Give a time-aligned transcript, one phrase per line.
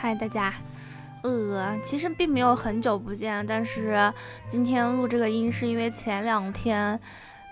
[0.00, 0.54] 嗨，大家，
[1.22, 4.12] 呃，其实并没有很久不见，但是
[4.48, 6.98] 今天录这个音是因为前两天，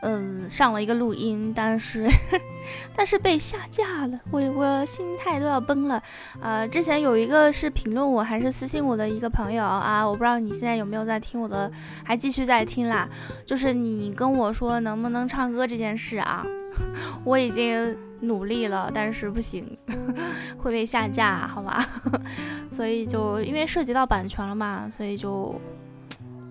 [0.02, 2.06] 嗯，上了一个录音，但是
[2.94, 6.00] 但是被下架了，我我心态都要崩了。
[6.40, 11.68] 呃，之前有一个是评论我还是私信我的一个朋友啊，我不知道你现在有没有在听我的，
[12.04, 13.08] 还继续在听啦，
[13.44, 16.46] 就是你跟我说能不能唱歌这件事啊，
[17.26, 17.98] 我已经。
[18.20, 19.76] 努力了，但是不行，
[20.58, 21.84] 会被下架，好吧？
[22.70, 25.54] 所以就因为涉及到版权了嘛，所以就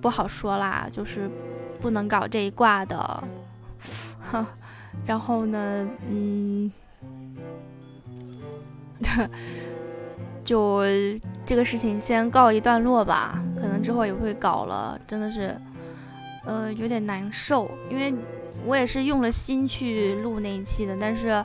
[0.01, 1.29] 不好说啦，就是
[1.81, 3.23] 不能搞这一挂的。
[5.05, 6.71] 然后呢，嗯，
[10.43, 10.83] 就
[11.45, 15.55] 这个事情先告一段落吧，可能之后也会搞了，真的是，
[16.45, 18.13] 呃，有点难受，因为。
[18.65, 21.43] 我也是用了心去录那一期的，但是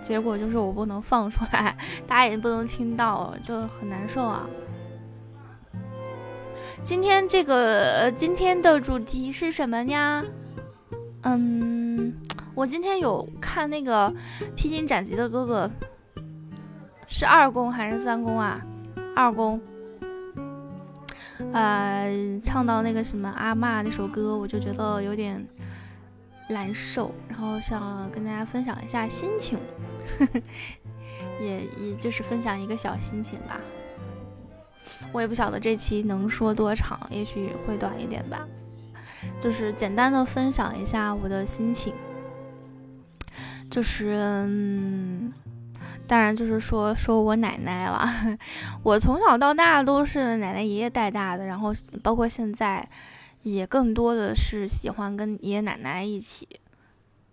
[0.00, 1.76] 结果就是我不能放出来，
[2.06, 4.48] 大家也不能听到，就很难受啊。
[6.82, 10.24] 今天这个今天的主题是什么呀？
[11.22, 12.14] 嗯，
[12.54, 14.10] 我今天有看那个
[14.56, 15.70] 《披荆斩棘的哥哥》，
[17.06, 18.62] 是二公还是三公啊？
[19.14, 19.60] 二公。
[21.52, 22.10] 呃，
[22.42, 25.46] 唱到那个什么阿妈那首歌，我就觉得有点。
[26.50, 29.58] 难受，然后想跟大家分享一下心情，
[31.40, 33.60] 也也就是分享一个小心情吧。
[35.12, 38.46] 我也不晓得这期能说多长，也许会短一点吧。
[39.40, 41.94] 就是简单的分享一下我的心情，
[43.70, 44.10] 就是
[44.46, 45.32] 嗯，
[46.06, 48.08] 当然就是说说我奶奶了。
[48.82, 52.88] 我从小到大都是奶奶爷爷带大的，然后包括现在。
[53.42, 56.46] 也更多的是喜欢跟爷爷奶奶一起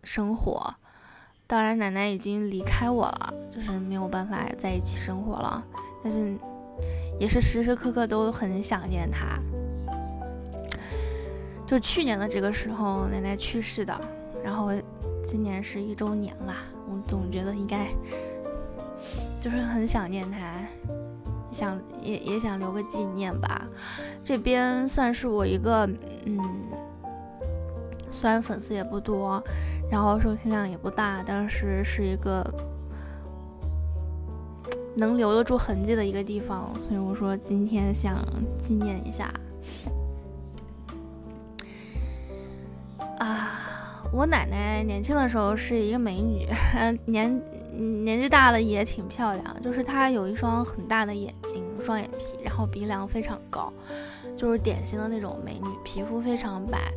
[0.03, 0.75] 生活，
[1.45, 5.63] 当然奶奶已经离开我了，就是没有办法在一起生活了，
[6.03, 6.38] 但是
[7.19, 9.39] 也是时时刻刻都很想念她。
[11.66, 14.00] 就去年的这个时候，奶奶去世的，
[14.41, 14.72] 然后
[15.25, 16.56] 今年是一周年了，
[16.89, 17.89] 我总觉得应该
[19.41, 20.39] 就是很想念她。
[21.52, 23.66] 想也也想留个纪念吧，
[24.24, 25.90] 这边算是我一个，
[26.25, 26.40] 嗯，
[28.12, 29.41] 虽然粉丝也不多，
[29.90, 32.46] 然后收听量也不大，但是是一个
[34.96, 38.18] 能留得住痕迹的一个地方，所以我说今天想
[38.62, 39.34] 纪念一下。
[43.18, 46.47] 啊，我奶奶年轻的时候是一个美女，
[47.06, 47.41] 年。
[47.77, 53.71] 年纪大了也挺漂亮，就是她有一双很大的眼睛，双眼皮，然后鼻梁非常高，
[54.35, 56.91] 就是典型的那种美女，皮肤非常白，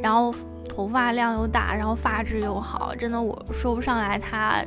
[0.00, 0.34] 然后
[0.68, 4.62] 头发量又大，然后发质又好，真的我说不上来她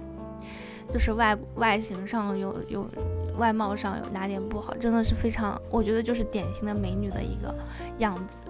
[0.90, 2.90] 就是外外形上有有
[3.38, 7.56] 外貌上有哪点不好，真的是非常，我觉得就是典型的美女的一个
[8.00, 8.48] 样子，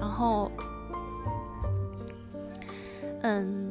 [0.00, 0.50] 然后，
[3.22, 3.70] 嗯。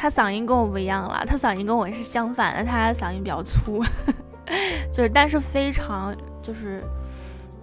[0.00, 3.84] 他嗓音跟我不一样了，他嗓音跟我是相反的，他嗓音比较粗，
[4.90, 6.82] 就是但是非常就是，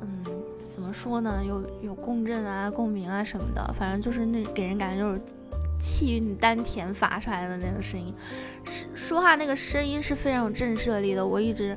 [0.02, 0.24] 嗯，
[0.70, 1.44] 怎么说呢？
[1.44, 5.20] 有有共振啊、共鸣啊什么的，反正就是那给人感觉就是
[5.82, 8.14] 气韵丹田发出来的那种声音，
[8.94, 11.26] 说话那个声音是非常有震慑力的。
[11.26, 11.76] 我一直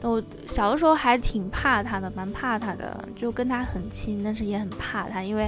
[0.00, 5.46] 都小的时候还挺怕他的，蛮怕他的，就跟他很亲，但是也很怕他，因为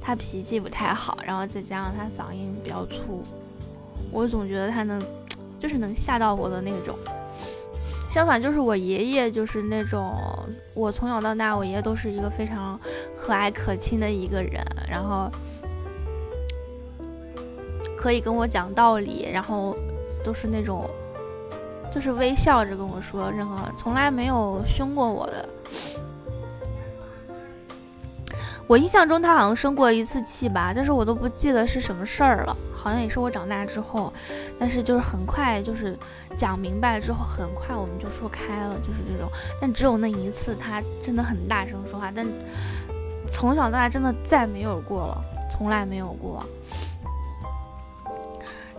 [0.00, 3.24] 他脾气不太好，然后再加上他嗓音比较粗。
[4.10, 5.02] 我总觉得他能，
[5.58, 6.96] 就是能吓到我的那种。
[8.10, 10.16] 相反，就是我爷爷，就是那种
[10.72, 12.80] 我从小到大，我爷爷都是一个非常
[13.14, 15.30] 和蔼可亲的一个人，然后
[17.96, 19.76] 可以跟我讲道理，然后
[20.24, 20.88] 都是那种
[21.92, 25.48] 就是微笑着跟我说，任何从来没有凶过我的。
[28.66, 32.56] 我印象中他好像生过一次气吧，但是我都不记得是什么事儿了。
[32.78, 34.12] 好像也是我长大之后，
[34.58, 35.98] 但是就是很快就是
[36.36, 39.28] 讲明白之后，很快我们就说开了，就是这种。
[39.60, 42.24] 但只有那一次，他真的很大声说话，但
[43.30, 46.42] 从小到大真的再没有过了，从来没有过。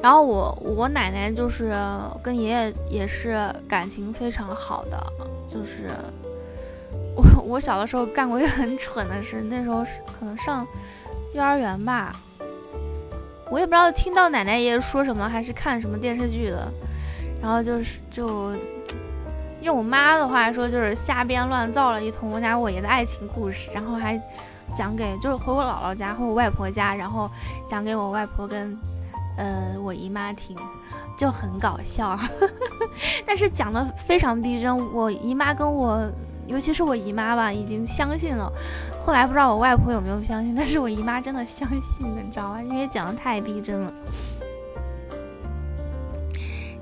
[0.02, 1.76] 然后我我奶奶就是
[2.24, 3.38] 跟爷爷也是
[3.68, 4.98] 感情非常好的，
[5.48, 5.90] 就是。
[7.16, 10.66] 我我小的时候干过一个很蠢的事，那时候是可能上
[11.34, 12.16] 幼儿园吧，
[13.52, 16.72] 我也不知道听到奶奶爷爷说什么，还是看什么电视剧的，
[17.42, 18.54] 然后就是就
[19.62, 24.22] 用我妈的话说，就是瞎编乱造了一通我家我爷的爱情故事，然后还
[24.76, 27.30] 讲给就是回我姥姥家，回我外婆家，然后
[27.68, 28.78] 讲给我外婆跟
[29.38, 30.56] 呃我姨妈听。
[31.18, 32.18] 就很搞笑，
[33.28, 34.94] 但是讲的非常逼真。
[34.94, 36.10] 我姨妈跟我，
[36.50, 38.52] 尤其是我姨妈吧，已经相信了。
[39.00, 42.62] 后来不知道我外婆有没有相信，但是我姨妈真的相信了，你知道吗？
[42.62, 43.94] 因为讲的太逼真了。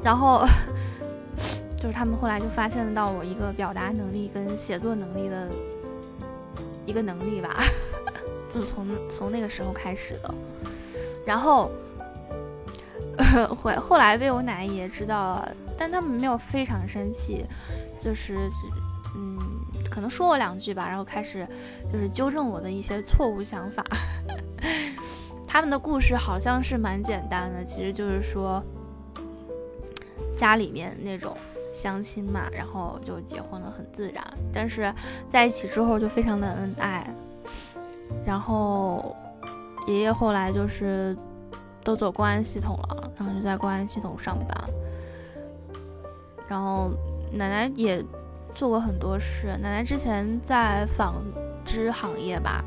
[0.01, 0.45] 然后
[1.75, 5.49] 就是他们后来就发现到我一个表达能力跟写作能力的
[6.85, 7.57] 一个能力吧，
[8.49, 10.33] 就从从那个时候开始的。
[11.25, 11.69] 然后
[13.61, 17.45] 后后来被我奶奶也知道了，但他们没有非常生气，
[17.99, 18.49] 就是
[19.17, 19.37] 嗯，
[19.89, 21.45] 可能说我两句吧，然后开始
[21.91, 23.83] 就是纠正我的一些错误想法。
[25.45, 28.63] 他们的故事好像是蛮简单的，其实就是说。
[30.37, 31.35] 家里面那种
[31.73, 34.23] 相亲嘛，然后就结婚了，很自然。
[34.53, 34.93] 但是
[35.27, 37.11] 在一起之后就非常的恩爱。
[38.23, 39.15] 然后
[39.87, 41.17] 爷爷后来就是
[41.83, 44.63] 都走公安系统了，然后就在公安系统上班。
[46.47, 46.91] 然后
[47.31, 48.05] 奶奶也
[48.57, 51.13] 做过很多事，奶奶之前在纺
[51.63, 52.65] 织行业吧，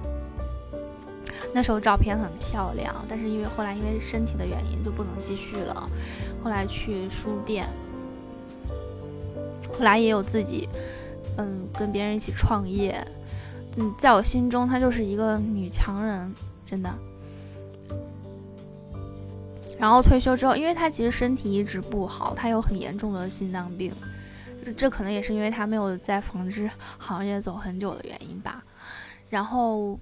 [1.53, 5.91] 那时候照片很漂亮，但是因为后来因为身体的原因就不能继续了。
[6.45, 7.67] 后来去书店，
[9.77, 10.69] 后来也有自己，
[11.39, 13.05] 嗯，跟别人一起创业，
[13.77, 16.33] 嗯，在我心中她就是一个女强人，
[16.65, 16.89] 真的。
[19.77, 23.93] 然后退休之后，因为她其实身体一直不好，她有很严重的心脏病，
[24.77, 28.65] 这可能也是因为他没有在纺织行业走很久的原因吧。
[29.29, 29.99] 然后，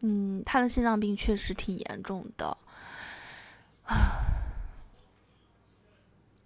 [0.00, 2.56] 嗯，他的心脏病确实挺严重的，
[3.84, 3.94] 啊。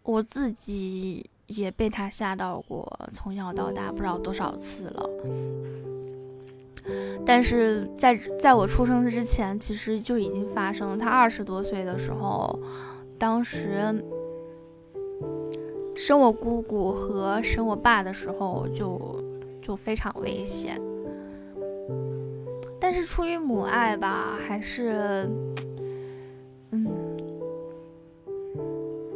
[0.02, 5.08] 我自己也被他吓到过，从小到大不知道多少次了。
[7.25, 10.99] 但是在在我出生之前，其实就已经发生了。
[10.99, 12.61] 他二十多岁的时候，
[13.19, 14.05] 当时
[15.96, 19.23] 生我姑姑和生我爸的时候，就
[19.62, 20.81] 就非常危险。
[22.81, 25.29] 但是出于母爱吧，还是。
[26.70, 26.88] 嗯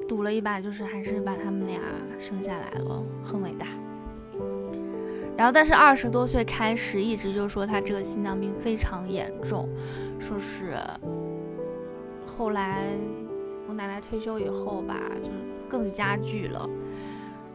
[0.09, 1.79] 赌了一把，就是还是把他们俩
[2.19, 3.67] 生下来了，很伟大。
[5.37, 9.69] 然后，但是二十多岁开始，一直就说他这个心脏病非常严重，
[10.19, 10.77] 说是
[12.27, 12.85] 后来
[13.69, 15.31] 我奶奶退休以后吧，就
[15.69, 16.69] 更加剧了。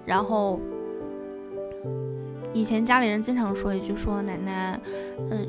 [0.05, 0.59] 然后
[2.53, 4.79] 以前家里人经常说一句，说奶奶，
[5.31, 5.47] 嗯，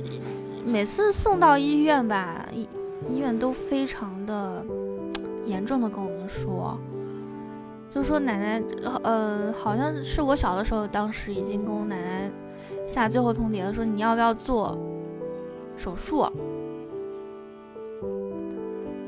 [0.64, 2.68] 每次送到医院吧，医
[3.08, 4.64] 医院都非常的
[5.44, 6.78] 严重的跟我们说。
[7.90, 8.62] 就说奶奶，
[9.04, 12.30] 呃，好像是我小的时候，当时已经跟我奶奶
[12.88, 14.76] 下最后通牒了，说你要不要做
[15.76, 16.26] 手术？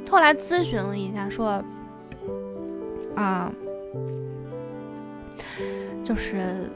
[0.08, 1.60] 后来咨询了一下，说
[3.16, 3.52] 啊，
[6.04, 6.70] 就是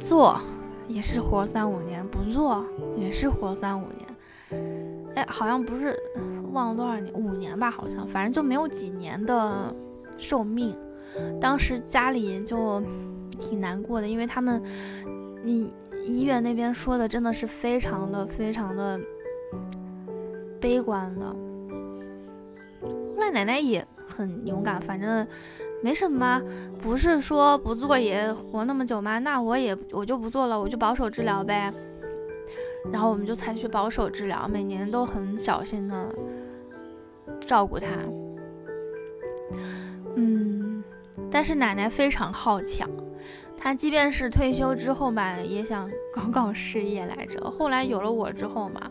[0.00, 0.40] 做
[0.88, 2.64] 也是活三五年，不做
[2.96, 4.06] 也是活三五年。
[5.16, 5.96] 哎，好像不是
[6.52, 9.74] 忘了多少年，五年吧，好像，反正就没有几年的
[10.16, 10.76] 寿命。
[11.40, 12.82] 当时家里就
[13.38, 14.62] 挺难过的，因为他们，
[15.44, 15.72] 你
[16.04, 19.00] 医院那边说的真的是非常的非常的
[20.60, 21.26] 悲观的。
[23.16, 25.26] 后来奶奶也很勇敢，反正
[25.82, 26.40] 没什么，
[26.80, 29.18] 不是说不做也活那么久吗？
[29.18, 31.72] 那我也我就不做了，我就保守治疗呗。
[32.92, 36.14] 然后我们就采取保守治疗，每年都很小心的
[37.46, 37.86] 照顾他。
[40.16, 40.82] 嗯。
[41.30, 42.88] 但是奶奶非常好强，
[43.56, 47.40] 她即便是退休之后吧，也想搞搞事业来着。
[47.50, 48.82] 后来有了我之后嘛，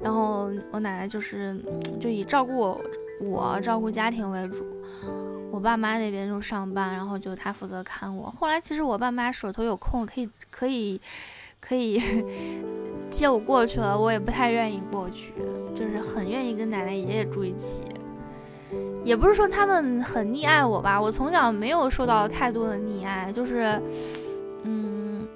[0.00, 1.56] 然后我奶奶就是
[2.00, 2.80] 就以照顾我、
[3.20, 4.64] 我照顾家庭为主，
[5.50, 8.30] 我爸妈那边就上班，然后就他负责看我。
[8.30, 11.00] 后来其实我爸妈手头有空，可以可以
[11.60, 12.00] 可以
[13.10, 15.32] 接我过去了，我也不太愿意过去，
[15.74, 17.82] 就是很愿意跟奶奶爷爷住一起。
[19.04, 23.80] 也不是说他们很溺爱我吧，我从小没有受到太多的溺爱，就是，
[24.64, 25.26] 嗯，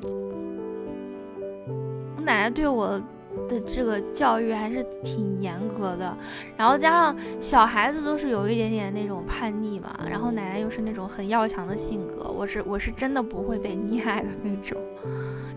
[2.17, 3.01] 我奶奶对我
[3.49, 6.17] 的这个教育还是挺严格的，
[6.57, 14.77] 然后加上小孩子都是有一点点那种叛逆嘛，然后奶奶又是那种很要强的性格，我是我是真的不会被溺爱的那种，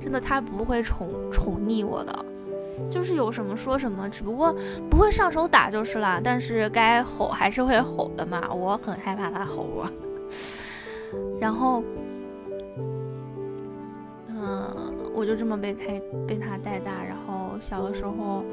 [0.02, 2.26] 真的他不会宠宠溺我的。
[2.90, 4.54] 就是有什么说什么，只不过
[4.90, 6.20] 不会上手打就是了。
[6.24, 9.88] 但是该吼还是会吼的嘛，我很害怕他吼我。
[11.40, 11.84] 然后，
[14.28, 14.68] 嗯，
[15.14, 15.82] 我就这么被他
[16.28, 16.92] 被他带大。
[17.04, 18.44] 然后小的时候，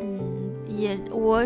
[0.00, 1.44] 嗯，也我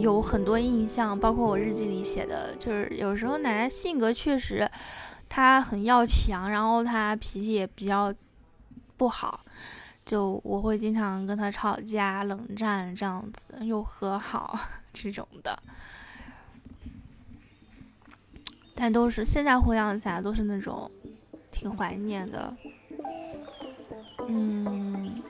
[0.00, 4.70] 有很多印象，包括我日记里写的，就是有时候奶奶性格确实，
[5.28, 8.12] 她很要强，然后她脾气也比较
[8.96, 9.40] 不好，
[10.04, 14.58] 就我会经常跟她吵架、冷战这样子，又和好
[14.92, 15.58] 这种的。
[18.74, 20.90] 但都是现在回想起来，都是那种
[21.50, 22.56] 挺怀念的，
[24.26, 25.22] 嗯。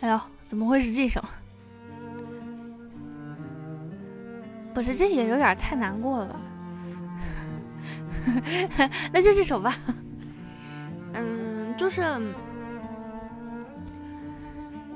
[0.00, 1.22] 哎呦，怎么会是这首？
[4.74, 6.40] 不是，这也有点太难过了？
[9.12, 9.74] 那就这首吧。
[11.14, 12.02] 嗯，就是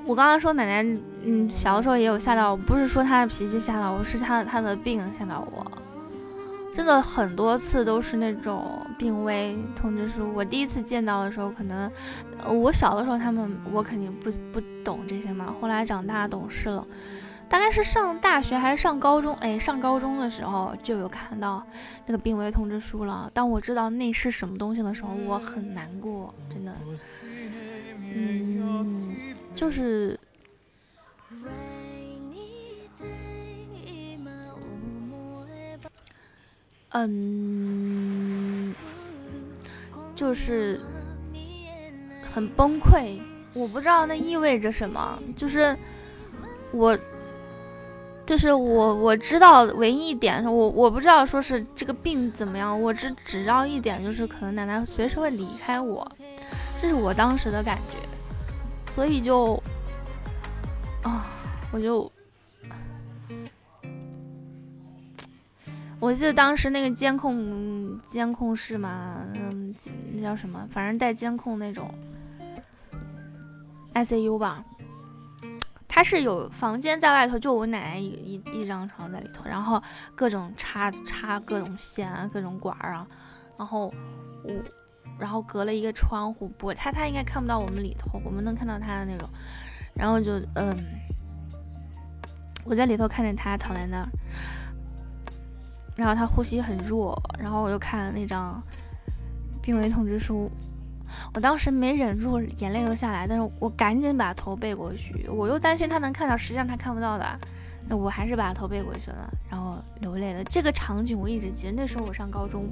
[0.05, 5.82] 我刚刚说奶奶，嗯，小的时候也有吓到，不是说她的脾气吓到我，是她她的病吓到我。
[6.75, 10.33] 真的很多次都是那种病危通知书。
[10.33, 11.89] 我第一次见到的时候，可能
[12.47, 15.53] 我小的时候他们我肯定不不懂这些嘛。
[15.61, 16.85] 后来长大懂事了，
[17.47, 19.35] 大概是上大学还是上高中？
[19.35, 21.63] 哎，上高中的时候就有看到
[22.07, 23.29] 那个病危通知书了。
[23.33, 26.75] 当我知道那是什么东西的时候，我很难过，真的。
[28.15, 29.15] 嗯，
[29.53, 30.19] 就是。
[36.95, 38.73] 嗯，
[40.15, 40.79] 就是
[42.21, 43.19] 很崩溃，
[43.53, 45.19] 我不知道那意味着什么。
[45.35, 45.75] 就是
[46.71, 46.95] 我，
[48.27, 56.07] 就是我，我知道唯一一点，我我不知道说是这个病怎么样，我只只知道一点，就是可能奶奶随时会离开我，
[56.77, 57.97] 这是我当时的感觉，
[58.93, 59.61] 所以就
[61.01, 61.25] 啊，
[61.71, 62.11] 我就。
[66.03, 69.73] 我记得当时那个监控监控室嘛，嗯，
[70.11, 70.67] 那叫什么？
[70.69, 71.89] 反正带监控那种
[73.93, 74.61] ICU 吧。
[75.87, 79.81] 它是有房间在外头，就我奶奶一一一张床在里头，然后
[80.13, 83.07] 各种插插各种线啊，各种管儿啊，
[83.57, 83.93] 然后
[84.43, 84.51] 我
[85.17, 89.29] 然后隔了一个窗户，不，他他应该看不到我们里头，我们能看到他的那种，
[89.95, 90.75] 然后就嗯，
[92.65, 94.09] 我在里头看着他躺在那儿。
[95.95, 98.61] 然后他呼吸很弱，然后我又看了那张
[99.61, 100.49] 病危通知书，
[101.33, 107.39] 我当时没忍住，眼泪又下来，但是我赶紧把头背过去，我又担心他能看到，实际上他看不到的，
[107.87, 110.43] 那我还是把头背过去了，然后流泪了。
[110.45, 112.65] 这个场景我一直记得，那时候我上高中。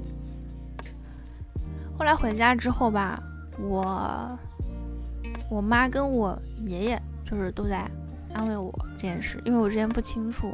[1.96, 3.22] 后来回家之后吧，
[3.60, 4.38] 我
[5.48, 6.36] 我妈跟我
[6.66, 7.88] 爷爷就是都在
[8.34, 10.52] 安慰我这件事，因为我之前不清楚。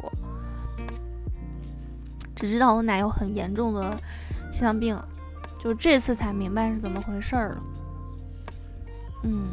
[2.39, 3.91] 只知道我奶有很严重的
[4.53, 4.97] 心脏病，
[5.59, 7.63] 就这次才明白是怎么回事儿了。
[9.25, 9.49] 嗯，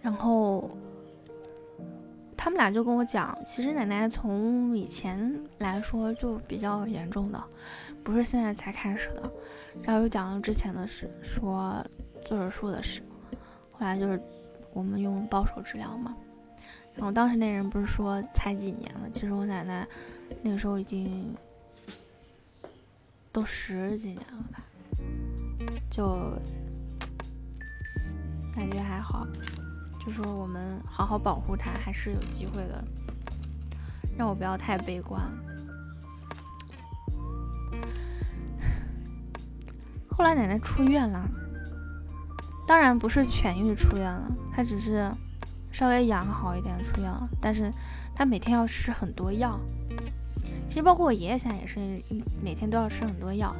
[0.00, 0.70] 然后
[2.34, 7.44] 他们俩就跟我讲，其实奶奶从以前来说就比较严重的，
[8.02, 9.30] 不是现在才开始的。
[9.82, 11.84] 然后又讲了之前的事，说
[12.24, 13.02] 做手术的事，
[13.72, 14.18] 后来就是
[14.72, 16.16] 我们用保守治疗嘛。
[16.98, 19.86] 然后当时那人不是说才几年了，其实我奶奶
[20.42, 21.32] 那个时候已经
[23.30, 24.60] 都十几年了吧，
[25.88, 26.36] 就
[28.52, 29.24] 感觉还好，
[30.04, 32.82] 就说我们好好保护她还是有机会的，
[34.18, 35.22] 让我不要太悲观。
[40.10, 41.30] 后来奶奶出院了，
[42.66, 45.08] 当然不是痊愈出院了，她只是。
[45.70, 47.70] 稍微养好一点出院了，但是
[48.14, 49.58] 他每天要吃很多药。
[50.68, 51.80] 其实包括我爷爷现在也是
[52.42, 53.54] 每天都要吃很多药，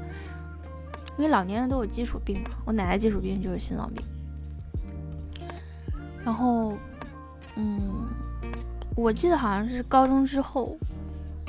[1.17, 2.51] 因为老年人都有基础病嘛。
[2.65, 4.05] 我奶奶基础病就是心脏病。
[6.25, 6.77] 然后，
[7.57, 7.81] 嗯，
[8.95, 10.77] 我记得好像是高中之后。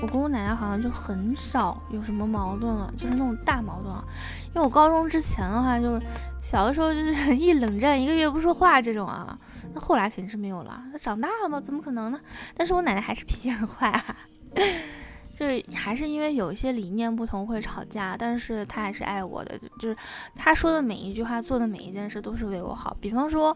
[0.01, 4.03] 我跟我奶奶好像就很少有什么矛盾了，就是那种大矛盾啊。
[4.47, 6.05] 因为我高中之前的话，就是
[6.41, 9.37] 小的时候就是 一冷战一个月不说话这种啊。
[9.73, 10.81] 那后来肯定是没有了。
[10.93, 12.19] 那长大了嘛，怎么可能呢？
[12.55, 14.17] 但是我奶奶还是脾气很坏啊，
[15.35, 19.95] 就是还是因为有一些理念不同会吵架，但是她还是爱我的，就是
[20.33, 22.95] 她说的每一句话，做的每一件事都是为我好。
[23.01, 23.55] 比方说，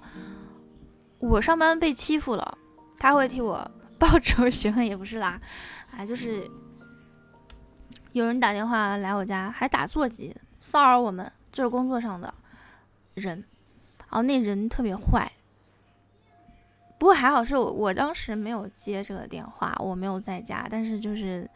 [1.19, 2.57] 我上班被欺负了，
[2.99, 3.69] 她会替我
[4.03, 5.39] 报仇雪恨，也不是啦。
[5.91, 6.45] 哎，就是
[8.11, 12.33] 有人打电话来我家，还打座机骚扰我们，就是工作上的
[13.13, 13.37] 人，
[13.99, 15.31] 然后那人特别坏。
[16.99, 20.67] 不过还好是我，我当时没有接这个电话，我没有在家。
[20.69, 21.49] 但是就是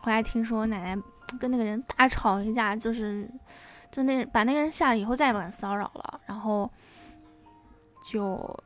[0.00, 1.02] 后来听说我奶奶
[1.38, 3.28] 跟那个人大吵一架，就是
[3.90, 6.70] 就那把那个人吓了以后再也不敢骚扰了，然后
[8.02, 8.63] 就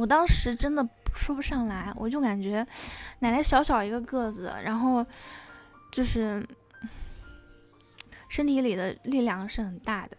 [0.00, 2.66] 我当时真的说不上来，我就感觉
[3.18, 5.04] 奶奶小小一个个子，然后
[5.92, 6.42] 就是
[8.30, 10.16] 身体里的力量是很大的。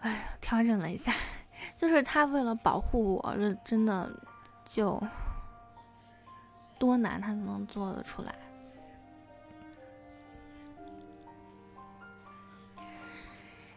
[0.00, 1.14] 哎呀，调整了一下，
[1.78, 4.10] 就是他为了保护我，这真的
[4.64, 5.00] 就
[6.76, 8.34] 多难他都能做得出来。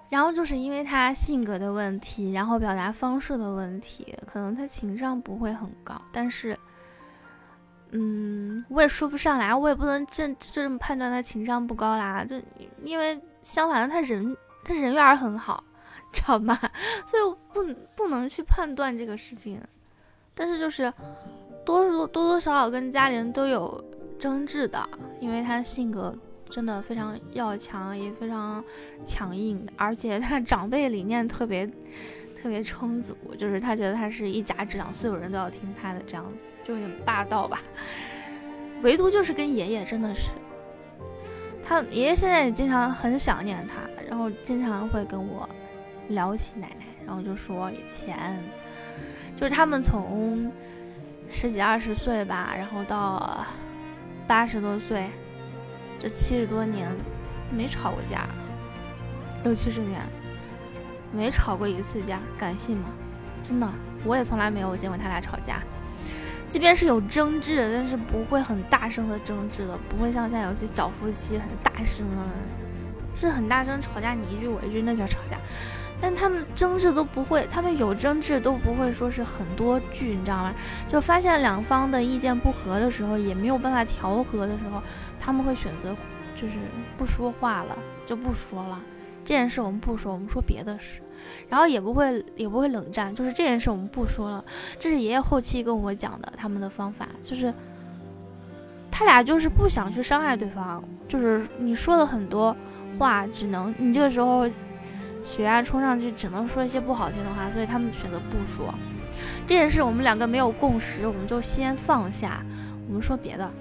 [0.10, 6.58] 然后就是因为他性格的问题，然后表达方式的问题，可能他情商不会很高，但是，
[7.92, 12.42] 嗯，我也说不上来，我也不能这这么判断他情商不高啦，就
[12.84, 15.64] 因为相反的，他人他人缘很好。
[16.14, 16.58] 知道吗？
[17.06, 17.62] 所以不
[17.94, 19.62] 不能去判断这个事情，
[20.34, 20.92] 但是就是
[21.66, 23.84] 多多多多少少跟家里人都有
[24.18, 26.18] 争执的，因为他性格
[26.50, 28.64] 真的非常要强，也非常
[29.06, 31.66] 强硬，而且他长辈理念特别
[32.42, 37.62] 特别充足，就是他觉得他是一家之长，所有人都要听他的，这样子就有点霸道吧。
[38.82, 40.32] 唯独就是跟爷爷真的是，
[41.66, 43.76] 他爷爷现在也经常很想念他，
[44.08, 45.48] 然后经常会跟我。
[46.12, 48.42] 聊起奶奶，然后就说以前
[49.36, 50.50] 就是他们从
[51.30, 53.46] 十几二十岁吧，然后到
[54.26, 55.10] 八十多岁，
[56.00, 56.90] 这七十多年
[57.52, 58.28] 没吵过架，
[59.44, 60.02] 六七十年
[61.12, 62.90] 没吵过一次架，敢信吗？
[63.44, 63.68] 真的，
[64.04, 65.62] 我也从来没有见过他俩吵架，
[66.50, 72.24] 即便是有争执，但是不会很大声的争执的，不会像现在有些小夫妻很大声的，
[73.16, 75.38] 是很大声吵架，你一句我一句，那叫吵架。
[76.00, 80.54] 但他们争执都不会，他们有争执都不会说是很多句，你知道吗？
[80.88, 84.80] 就发现两方的意见不合的时候，也没有办法调和的时候，
[85.28, 85.94] 他们会选择
[86.36, 86.58] 就是
[86.98, 88.80] 不说话了，就不说了。
[89.26, 91.02] 这件事我们不说，我们说别的事，
[91.50, 94.44] 然后也不会也不会冷战，就是这件事我们不说了。
[94.80, 97.54] 这是爷爷后期跟我讲的，他们的方法就是
[98.90, 102.56] 他俩就是不想去伤害对方，就是你说了很多
[102.98, 104.50] 话，只能你这个时候。
[105.24, 108.74] 血压冲上去，只能说一些不好听的话，所以他们选择不说
[109.46, 109.84] 这件事。
[109.84, 112.42] 我们两个没有共识，我们就先放下，
[112.88, 113.52] 我们说别的。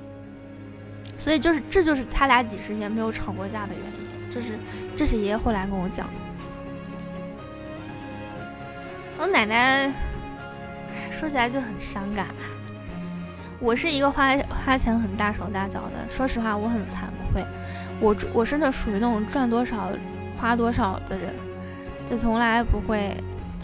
[1.27, 4.31] 所以就是，这就是他俩几十年没有吵过架的原因。
[4.31, 4.57] 这是，
[4.95, 6.13] 这是爷爷后来跟我讲的。
[9.19, 9.93] 我奶奶
[11.11, 12.29] 说起来就很伤感。
[13.59, 17.45] 我是一个花花钱很大手大脚的，说实话，我很惭愧。
[17.99, 19.91] 我我是那属于那种赚多少
[20.39, 21.35] 花多少的人。
[22.09, 23.17] 就从来不会，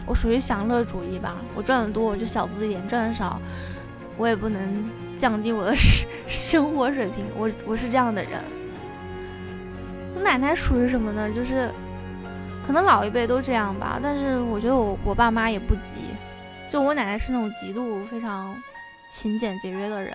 [0.04, 1.36] 我属于享乐主义吧。
[1.54, 3.40] 我赚的多，我就小资一点；赚的少，
[4.16, 4.90] 我也不能
[5.22, 7.24] 降低我的生 生活水平。
[7.36, 8.42] 我我是这样的人。
[10.16, 11.30] 我奶奶属于什么呢？
[11.32, 11.70] 就是
[12.66, 14.00] 可能老一辈都这样吧。
[14.02, 16.00] 但是我觉得我我爸妈也不急。
[16.68, 18.52] 就我奶奶是那种极度非常
[19.12, 20.12] 勤俭节约的人。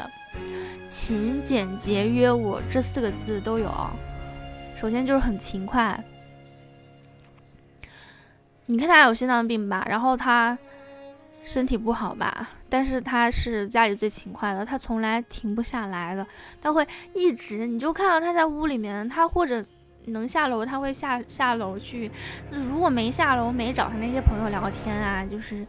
[0.85, 3.71] 勤俭节约，我这四个字都有。
[4.75, 6.03] 首先就是很勤快。
[8.65, 10.57] 你看他有心脏病吧，然后他
[11.47, 16.27] 身体不好吧，但是他是家里最勤快的，他从来停不下来的，
[16.62, 19.63] 他会一直，你就看到他在屋里面，他或者
[20.07, 22.12] 能下楼，他会下下楼去，
[22.51, 25.65] 如果没下楼，没找他那些朋友聊天啊，就是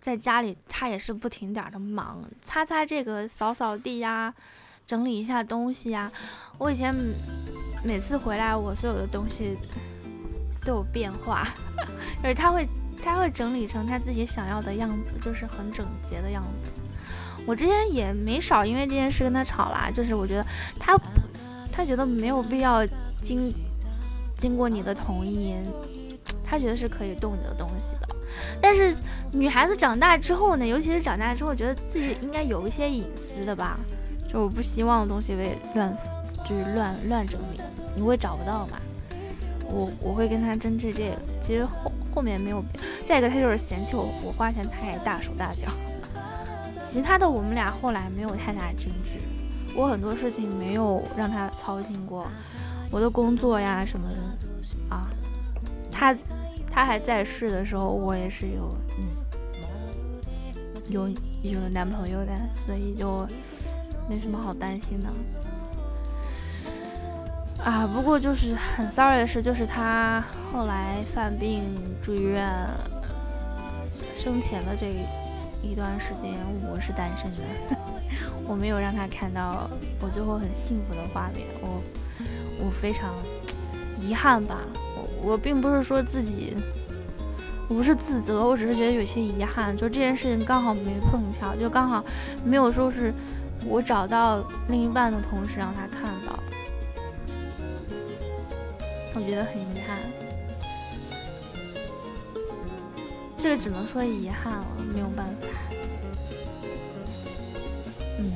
[0.00, 4.34] 在家里，他也是不停点的忙，擦擦这个，扫扫地呀，
[4.84, 6.10] 整理一下东西呀。
[6.58, 6.92] 我以前
[7.84, 9.56] 每次回来，我所有的东西。
[10.64, 11.44] 都有变化，
[12.22, 12.64] 就是他会
[13.02, 16.70] 他会整理成他自己想要的样子，就是很整洁的样子。
[17.44, 20.46] 我之前也没少因为这件事跟他吵啦，就是我觉得
[20.78, 20.96] 他
[21.72, 22.86] 他觉得没有必要
[23.20, 23.52] 经
[24.38, 25.56] 经过你的同意，
[26.44, 28.08] 他觉得是可以动你的东西的。
[28.60, 28.94] 但是
[29.32, 33.76] 女孩子长大之后呢，尤其是长大之后，觉得自己应该有一些隐私的吧，
[34.32, 35.92] 就我不希望东西被乱
[36.48, 37.60] 就是乱乱整理，
[37.96, 38.78] 你会找不到嘛。
[39.66, 42.64] 我我会跟他争执这个，其实后后面没有。
[43.06, 45.68] 再一个，他就是嫌弃我我花钱太大手大脚。
[46.88, 49.16] 其他的我们俩后来没有太大争执，
[49.74, 52.26] 我很多事情没有让他操心过，
[52.90, 54.16] 我的工作呀什么的
[54.94, 55.08] 啊，
[55.90, 56.14] 他
[56.70, 59.04] 他还在世的时候，我也是有嗯
[60.88, 61.08] 有
[61.42, 63.26] 有男朋友的，所以就
[64.08, 65.08] 没什么好担心的。
[67.64, 71.62] 啊，不过就是很 sorry 的事，就是他后来犯病
[72.02, 72.44] 住院，
[74.22, 74.86] 生前的这
[75.62, 76.38] 一段时间
[76.72, 77.76] 我是单身的，
[78.46, 79.68] 我没有让他看到
[80.00, 81.82] 我最后很幸福的画面，我
[82.64, 83.12] 我非常
[83.98, 84.58] 遗憾吧，
[84.96, 86.56] 我我并不是说自己。
[87.68, 92.04] 我不是自责，我只是觉得有些遗憾，就这件事情刚好没碰巧，就刚好
[92.44, 93.12] 没有说是
[93.64, 96.38] 我找到另一半的同时让他看到，
[99.16, 99.98] 我觉得很遗憾。
[103.42, 105.48] 这个只能说遗憾了，没有办法。
[108.18, 108.32] 嗯，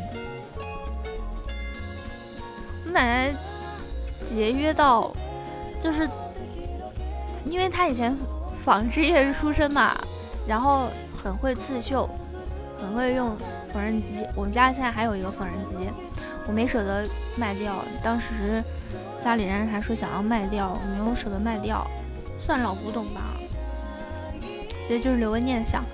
[2.85, 3.35] 我奶奶
[4.29, 5.14] 节约到，
[5.81, 6.09] 就是
[7.45, 8.16] 因为她以前。
[8.59, 9.97] 纺织业出身嘛，
[10.45, 10.88] 然后
[11.23, 12.11] 很会刺绣，
[12.81, 13.37] 很会用
[13.73, 14.27] 缝纫机。
[14.35, 15.88] 我们家现在还有一个缝纫机，
[16.49, 17.77] 我没舍得卖掉。
[18.03, 18.61] 当时
[19.23, 21.87] 家里人还说想要卖掉，我没有舍得卖掉，
[22.40, 23.36] 算老古董吧。
[24.87, 25.85] 所以就是留个念想。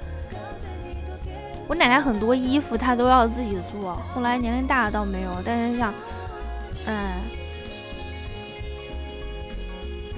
[1.69, 5.95] 我奶奶很多衣服她都要自己做，后来年龄大了倒没有，但是像，
[6.87, 7.13] 嗯。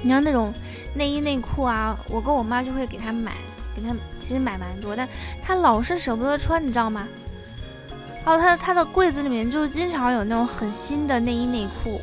[0.02, 0.52] 你像那种
[0.94, 3.32] 内衣内裤啊，我跟我妈就会给她买，
[3.74, 5.08] 给她其实买蛮多，但
[5.42, 7.08] 她老是舍不得穿，你知道吗？
[8.22, 12.00] 然后她她的柜子里面就经常有那种很新的内衣内裤，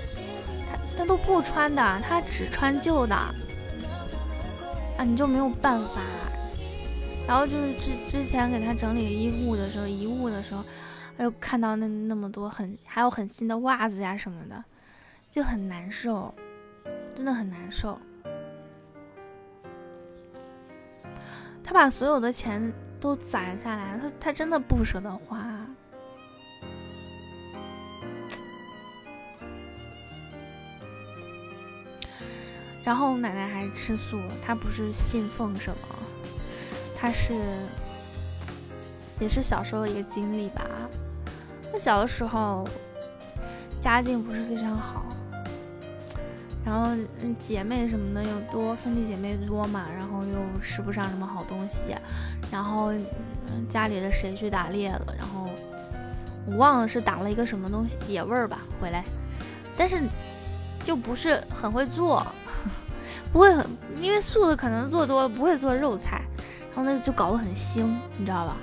[0.67, 6.01] 她她都不穿的，她只穿旧的，啊，你就没有办法。
[7.31, 10.61] 然后就是之之前给他整理衣物的时候，遗物的时候，
[11.17, 14.61] 又看到那那么多很还有很新的袜子呀什么的，
[15.29, 16.35] 就很难受。
[17.15, 17.97] 真的很难受。
[21.63, 25.65] 他把所有的钱都攒下来，他他真的不舍得花。
[32.83, 35.77] 然后奶奶还吃素，她不是信奉什么，
[37.01, 37.33] 他是
[39.19, 40.63] 也是小时候一个经历吧。
[41.73, 42.67] 那小的时候
[43.79, 45.03] 家境不是非常好。
[46.63, 46.95] 然后
[47.41, 51.95] 姐妹什么的又多，兄弟姐妹多嘛，然后又吃不上什么好东西，
[52.51, 52.93] 然后
[53.67, 55.49] 家里的谁去打猎了，然后
[56.45, 59.03] 我忘了是打了一个什么东西野味儿吧回来，
[59.75, 59.99] 但是
[60.85, 62.23] 就不是很会做，
[63.33, 66.21] 不会很，因为素的可能做多了不会做肉菜，
[66.73, 67.85] 然后那就搞得很腥，
[68.17, 68.55] 你知道吧？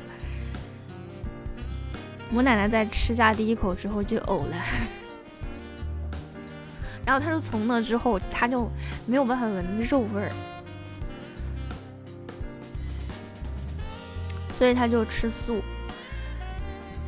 [2.35, 4.57] 我奶奶在吃下第一口之后就呕了。
[7.07, 8.71] 然后他说，从那之后他就
[9.07, 10.31] 没有办法闻肉味儿，
[14.59, 15.63] 所以他就吃素。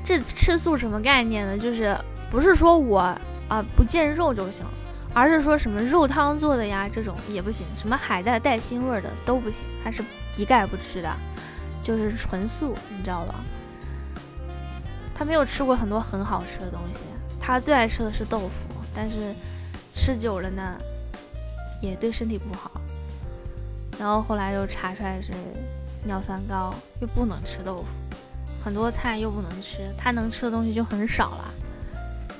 [0.02, 1.58] 这吃素什么概念呢？
[1.58, 1.94] 就是
[2.30, 3.00] 不是说我
[3.48, 4.64] 啊不见肉就行，
[5.12, 10.02] 而是说什么肉汤做的呀这种也不行，什么海带带腥味的都不行，还是
[10.40, 11.16] 一概不吃的，
[11.82, 13.34] 就是纯素，你知道吧？
[15.14, 17.00] 他没有吃过很多很好吃的东西，
[17.38, 19.34] 他最爱吃的是豆腐，但是。
[19.92, 20.78] 吃久了呢，
[21.82, 22.70] 也对身体不好。
[23.98, 25.30] 然后后来又查出来是
[26.04, 26.72] 尿酸高，
[27.02, 27.84] 又不能吃豆腐，
[28.64, 31.52] 很多菜又不能吃，他能吃的东西就很少了，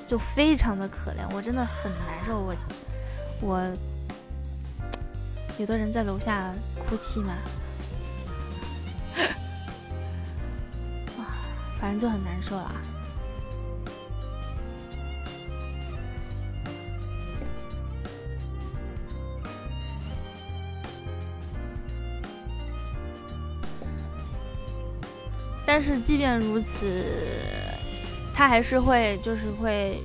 [0.07, 1.17] 就非常的可怜。
[1.35, 2.55] 我真的很难受，我
[3.41, 3.71] 我
[5.59, 6.51] 有的人在楼下
[6.89, 7.33] 哭泣吗？
[11.99, 12.71] 就很难受了。
[25.63, 27.15] 但是即便如此，
[28.33, 30.03] 他还是会就是会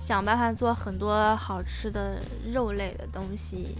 [0.00, 3.76] 想办法做很多好吃的肉类的东西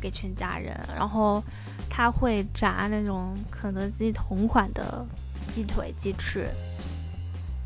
[0.00, 0.74] 给全家人。
[0.96, 1.42] 然后
[1.90, 5.04] 他会炸那种肯德基同款的
[5.52, 6.48] 鸡腿、鸡翅，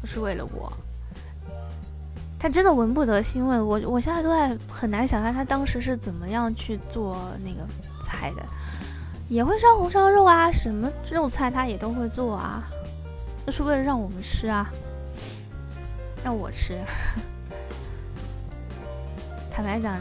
[0.01, 0.73] 不是为了我。
[2.39, 7.67] 他真的闻不得腥味，我我现在都在很难想象他当时是怎么样去做那个
[8.05, 8.45] 菜的。
[9.29, 12.63] 也会烧红烧肉啊，什么肉菜他也都会做啊，
[13.45, 14.71] 就是为了让我们吃啊，
[16.23, 16.79] 让我吃。
[19.51, 19.97] 坦白讲，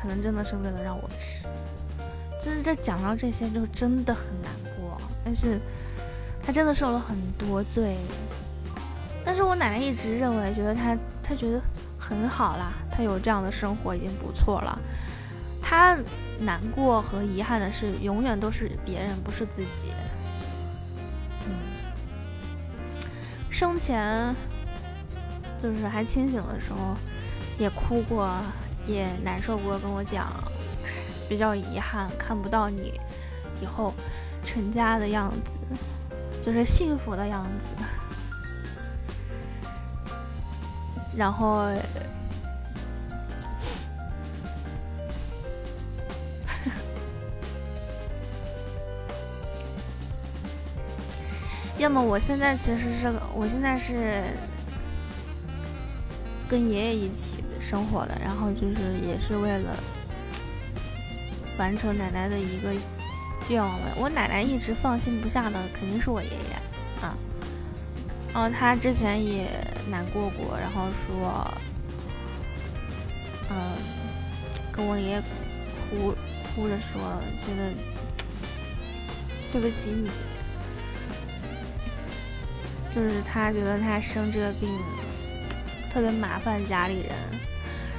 [0.00, 1.46] 可能真的是为了让我吃。
[2.40, 4.96] 就是这讲到这些，就真的很难过。
[5.24, 5.60] 但是
[6.46, 7.96] 他真的受了很多罪。
[9.24, 11.60] 但是我奶奶一直认为，觉得他他觉得
[11.98, 14.78] 很好啦，他有这样的生活已经不错了。
[15.60, 15.98] 他
[16.38, 19.90] 难过和遗憾的是，永远都是别人，不是自己。
[21.46, 21.50] 嗯，
[23.50, 24.32] 生前
[25.58, 26.94] 就是还清醒的时候，
[27.58, 28.30] 也哭过，
[28.86, 30.32] 也难受过，跟我讲，
[31.28, 32.92] 比较遗憾看不到你
[33.60, 33.92] 以后
[34.44, 35.58] 成家的样子，
[36.46, 37.74] 就是幸福的样子。
[41.16, 41.68] 然后。
[51.78, 54.22] 要么我现在其实是，我现在是
[56.48, 59.76] 跟爷爷一起生活的，然后就是也是为了
[61.58, 62.72] 完成奶奶的一个
[63.48, 63.78] 愿望。
[63.96, 67.16] 我奶奶一直放心不下的肯定是我爷爷啊，
[68.32, 69.48] 然后他之前也
[69.90, 71.50] 难过过，然后说，
[73.50, 73.56] 嗯，
[74.72, 76.14] 跟我爷爷哭
[76.54, 77.00] 哭着说，
[77.46, 77.72] 觉得
[79.52, 80.10] 对不起你。
[82.94, 84.68] 就是他觉得他生这个病
[85.92, 87.12] 特别麻烦家里人，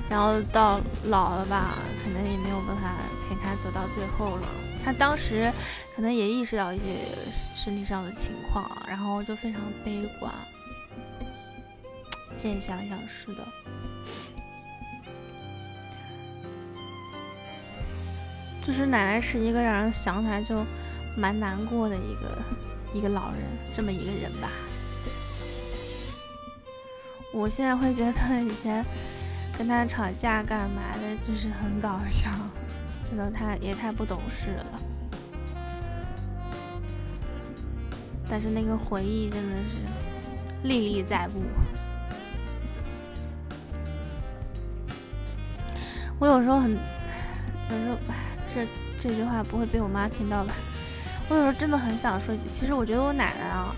[0.09, 2.95] 然后到老了吧，可能也没有办法
[3.27, 4.47] 陪他走到最后了。
[4.83, 5.51] 他当时
[5.93, 6.83] 可能也意识到一些
[7.53, 10.33] 身体上的情况，然后就非常悲观。
[12.37, 13.45] 现在想想是的，
[18.61, 20.63] 就是奶奶是一个让人想起来就
[21.17, 22.37] 蛮难过的一个
[22.93, 23.39] 一个老人，
[23.73, 24.49] 这么一个人吧。
[27.33, 28.85] 我现在会觉得以前
[29.57, 32.29] 跟他吵架干嘛的，就是很搞笑，
[33.09, 34.65] 真的太也太不懂事了。
[38.29, 41.41] 但是那个回忆真的是历历在目。
[46.19, 46.77] 我有时候很，有
[47.77, 47.97] 时候
[48.53, 48.67] 这
[48.99, 50.53] 这句话不会被我妈听到吧？
[51.29, 53.75] 我有时候真的很想说一句，其实我觉得我奶奶啊，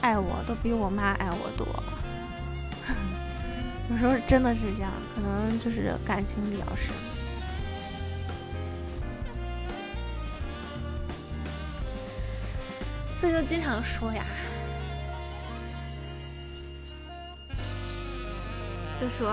[0.00, 1.66] 爱我都比我妈爱我多。
[3.90, 6.94] 有时候真的是这样，可能就是感情比较深，
[13.14, 14.24] 所以就经常说呀，
[18.98, 19.30] 就说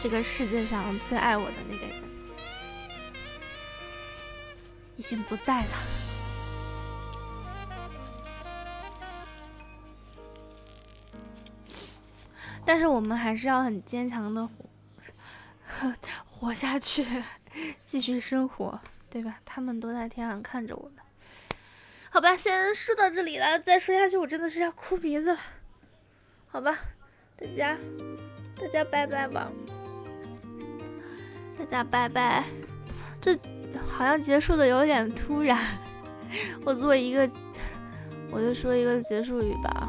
[0.00, 1.94] 这个世界上最爱我的那个人
[4.96, 5.97] 已经不在了。
[12.68, 15.94] 但是我们还是要很坚强的活
[16.28, 17.02] 活下去，
[17.86, 18.78] 继续生活，
[19.08, 19.38] 对吧？
[19.42, 21.02] 他们都在天上看着我们。
[22.10, 25.38] 好吧，先说到这里了，再说下去我真的是要哭鼻子了。
[26.48, 26.76] 好吧，
[27.38, 27.78] 大家，
[28.60, 29.50] 大家拜拜吧，
[31.58, 32.44] 大家拜拜。
[33.18, 33.34] 这
[33.88, 35.58] 好像结束的有点突然，
[36.66, 37.26] 我做一个，
[38.30, 39.88] 我就说一个结束语吧。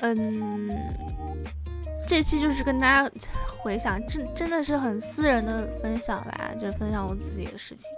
[0.00, 0.70] 嗯，
[2.06, 3.10] 这期就是跟大家
[3.58, 7.88] 回想，真真的是很私人的分享吧，就是分享我自己的事情。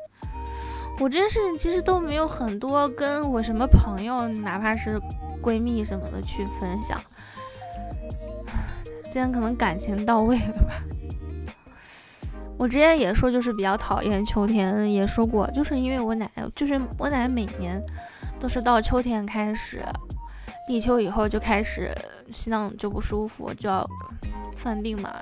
[0.99, 5.01] 我这件事情其实都没有很多跟我什么朋友，哪怕是
[5.43, 7.01] 闺蜜什么的去分享。
[9.05, 10.83] 今天可能感情到位了吧。
[12.59, 17.83] 我之前也说，就是比较讨厌秋天，也说过，就是因为我奶奶，就是我奶奶每年
[18.39, 19.83] 都是到秋天开始。
[20.69, 21.93] 立秋以后就开始
[22.33, 23.89] 心脏就不舒服，就要
[24.57, 25.15] 犯病嘛。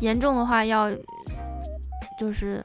[0.00, 0.90] 严重的话要
[2.18, 2.64] 就是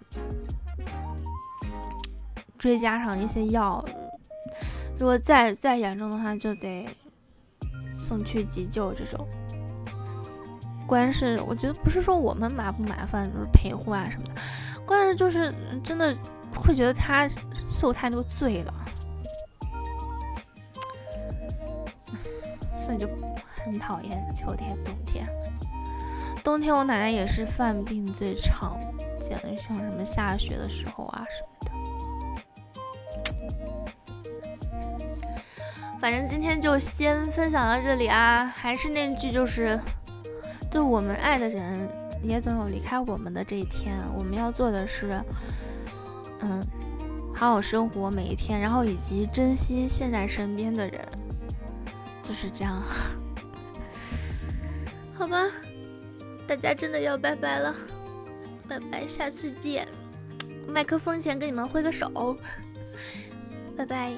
[2.57, 3.83] 追加上一些药。
[4.97, 6.87] 如果再再严重的话，就得
[7.97, 9.27] 送去急救这种。
[10.87, 14.41] 关键是我觉得不是说我们麻不麻烦，就是陪护啊什么的。
[14.85, 16.17] 关键是就是真的
[16.55, 17.29] 会觉得他
[17.69, 18.73] 受太多罪了。
[22.91, 23.07] 那就
[23.45, 25.27] 很讨厌秋天、冬天。
[26.43, 28.79] 冬天我奶奶也是犯病最常
[29.21, 31.71] 见的，像什么下雪的时候啊什么的。
[35.99, 39.79] 反正今天就先分享到这里啊，还是那句，就是，
[40.71, 41.87] 就我们爱的人
[42.23, 43.93] 也总有离开我们的这一天。
[44.17, 45.21] 我们要做的是，
[46.39, 46.65] 嗯，
[47.35, 50.99] 好好生活每一天，然后以及珍惜现在身边的人。
[52.29, 52.79] 就是这样，
[55.17, 55.47] 好吧，
[56.47, 57.75] 大家真的要拜拜了，
[58.67, 59.87] 拜拜，下次见。
[60.67, 62.37] 麦克风前跟你们挥个手，
[63.75, 64.13] 拜拜。